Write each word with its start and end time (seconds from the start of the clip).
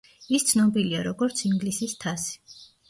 ის 0.37 0.45
ცნობილია 0.51 1.03
როგორც 1.11 1.45
ინგლისის 1.51 1.97
თასი. 2.07 2.63